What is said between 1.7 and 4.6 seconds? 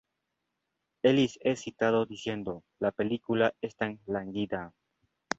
pedagogía en el Instituto Pedagógico de la Universidad de